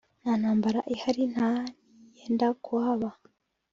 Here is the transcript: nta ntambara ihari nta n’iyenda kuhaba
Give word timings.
nta 0.21 0.33
ntambara 0.41 0.79
ihari 0.93 1.23
nta 1.33 1.49
n’iyenda 2.11 2.47
kuhaba 2.63 3.09